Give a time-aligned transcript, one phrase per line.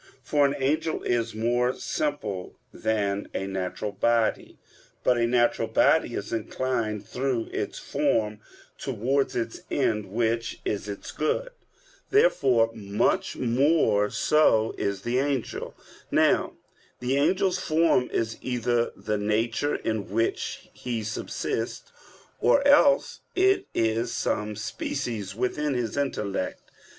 [0.23, 4.57] For an angel is more simple than a natural body.
[5.03, 8.39] But a natural body is inclined through its form
[8.79, 11.51] towards its end, which is its good.
[12.09, 15.75] Therefore much more so is the angel.
[16.09, 16.53] Now
[16.99, 21.91] the angel's form is either the nature in which he subsists,
[22.39, 26.71] or else it is some species within his intellect.